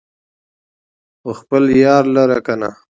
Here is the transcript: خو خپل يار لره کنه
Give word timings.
خو 1.21 1.29
خپل 1.41 1.63
يار 1.83 2.03
لره 2.15 2.39
کنه 2.45 2.69